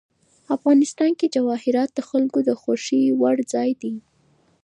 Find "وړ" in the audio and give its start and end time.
3.21-3.37